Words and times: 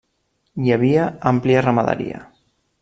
Hi 0.63 0.71
havia 0.77 1.05
àmplia 1.33 1.63
ramaderia. 1.67 2.25